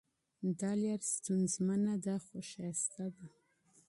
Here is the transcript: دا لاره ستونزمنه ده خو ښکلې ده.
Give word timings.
دا 0.59 0.71
لاره 0.81 1.05
ستونزمنه 1.17 1.93
ده 2.05 2.15
خو 2.25 2.37
ښکلې 2.49 3.07
ده. 3.15 3.27